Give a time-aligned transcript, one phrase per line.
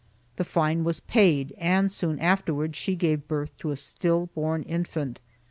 [0.37, 5.21] The fine was paid and soon afterwards she gave birth to a still born infant.